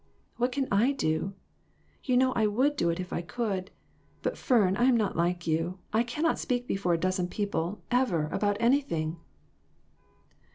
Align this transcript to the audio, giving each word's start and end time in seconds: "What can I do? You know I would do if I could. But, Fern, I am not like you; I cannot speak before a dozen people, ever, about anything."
"What 0.37 0.51
can 0.51 0.67
I 0.71 0.93
do? 0.93 1.33
You 2.03 2.17
know 2.17 2.33
I 2.33 2.47
would 2.47 2.75
do 2.75 2.89
if 2.89 3.13
I 3.13 3.21
could. 3.21 3.69
But, 4.23 4.35
Fern, 4.35 4.75
I 4.75 4.85
am 4.85 4.97
not 4.97 5.15
like 5.15 5.45
you; 5.45 5.77
I 5.93 6.01
cannot 6.01 6.39
speak 6.39 6.65
before 6.65 6.95
a 6.95 6.99
dozen 6.99 7.27
people, 7.27 7.83
ever, 7.91 8.27
about 8.31 8.57
anything." 8.59 9.17